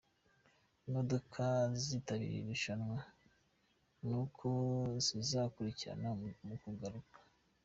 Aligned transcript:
Imodoka 0.87 1.41
ziztabira 1.83 2.31
iri 2.33 2.47
rushanwa 2.49 2.97
n’uko 4.07 4.47
zizakurikirana 5.05 6.09
mu 6.19 6.27
guhaguruka. 6.49 7.17